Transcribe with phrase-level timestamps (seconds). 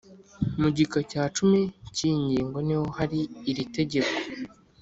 [0.61, 1.61] Mugika cya cumi
[1.95, 3.19] cyiyingingo niho hari
[3.49, 4.15] iri tegeko